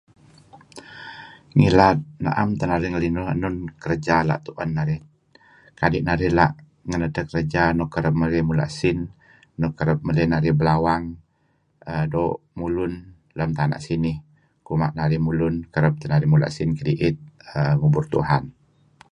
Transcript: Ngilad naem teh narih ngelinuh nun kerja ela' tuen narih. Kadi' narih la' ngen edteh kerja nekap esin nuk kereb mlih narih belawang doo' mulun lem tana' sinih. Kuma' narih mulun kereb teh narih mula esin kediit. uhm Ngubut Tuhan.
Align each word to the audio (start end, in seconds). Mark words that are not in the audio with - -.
Ngilad 1.57 1.99
naem 2.23 2.49
teh 2.57 2.67
narih 2.69 2.89
ngelinuh 2.91 3.27
nun 3.41 3.55
kerja 3.83 4.13
ela' 4.23 4.43
tuen 4.45 4.69
narih. 4.77 4.99
Kadi' 5.79 6.05
narih 6.07 6.31
la' 6.37 6.55
ngen 6.87 7.05
edteh 7.07 7.25
kerja 7.31 7.61
nekap 7.79 8.05
esin 8.69 8.97
nuk 9.59 9.71
kereb 9.77 9.99
mlih 10.07 10.27
narih 10.31 10.53
belawang 10.59 11.03
doo' 12.13 12.39
mulun 12.59 12.93
lem 13.37 13.51
tana' 13.57 13.83
sinih. 13.85 14.17
Kuma' 14.65 14.95
narih 14.97 15.19
mulun 15.25 15.55
kereb 15.73 15.93
teh 15.99 16.09
narih 16.11 16.29
mula 16.31 16.45
esin 16.51 16.69
kediit. 16.77 17.15
uhm 17.21 17.71
Ngubut 17.79 18.05
Tuhan. 18.13 18.43